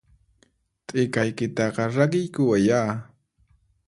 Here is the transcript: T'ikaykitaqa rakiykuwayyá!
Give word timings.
T'ikaykitaqa 0.87 1.83
rakiykuwayyá! 1.95 2.81